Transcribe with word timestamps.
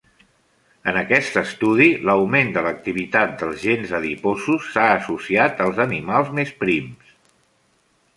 En 0.91 0.95
aquest 0.99 1.35
estudi, 1.41 1.89
l'augment 2.09 2.49
de 2.55 2.63
l'activitat 2.67 3.35
dels 3.41 3.61
gens 3.65 3.93
adiposos 3.97 4.71
s'ha 4.77 4.87
associat 4.95 5.61
als 5.67 5.83
animals 5.87 6.33
més 6.41 6.55
prims. 6.65 7.13